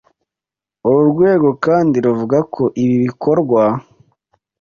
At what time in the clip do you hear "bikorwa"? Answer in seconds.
3.05-3.61